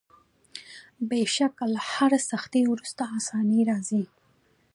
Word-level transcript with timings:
بېشکه 1.09 1.65
له 1.73 1.81
هري 1.93 2.19
سختۍ 2.29 2.63
وروسته 2.67 3.01
آساني 3.17 3.61
راځي. 3.69 4.03